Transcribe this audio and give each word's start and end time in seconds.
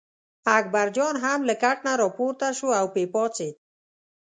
اکبرجان 0.57 1.15
هم 1.23 1.39
له 1.49 1.55
کټ 1.63 1.77
نه 1.87 1.93
راپورته 2.01 2.47
شو 2.57 2.69
او 2.79 2.85
یې 2.97 3.05
پاڅېد. 3.13 3.55